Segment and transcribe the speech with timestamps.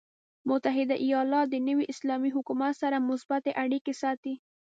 [0.49, 4.33] متحده ایالات د نوي اسلامي حکومت سره مثبتې اړیکې ساتي.